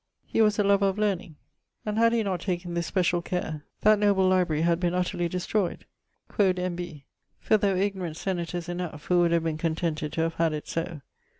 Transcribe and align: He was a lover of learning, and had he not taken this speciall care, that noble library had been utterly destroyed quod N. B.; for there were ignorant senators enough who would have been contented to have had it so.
He 0.25 0.41
was 0.41 0.57
a 0.57 0.63
lover 0.63 0.87
of 0.87 0.97
learning, 0.97 1.35
and 1.85 1.99
had 1.99 2.11
he 2.11 2.23
not 2.23 2.39
taken 2.41 2.73
this 2.73 2.87
speciall 2.89 3.21
care, 3.23 3.65
that 3.81 3.99
noble 3.99 4.27
library 4.27 4.63
had 4.63 4.79
been 4.79 4.95
utterly 4.95 5.29
destroyed 5.29 5.85
quod 6.27 6.57
N. 6.57 6.75
B.; 6.75 7.05
for 7.39 7.55
there 7.55 7.75
were 7.75 7.81
ignorant 7.81 8.17
senators 8.17 8.67
enough 8.67 9.05
who 9.05 9.19
would 9.19 9.31
have 9.31 9.43
been 9.43 9.59
contented 9.59 10.11
to 10.13 10.21
have 10.21 10.33
had 10.41 10.53
it 10.53 10.67
so. 10.67 11.01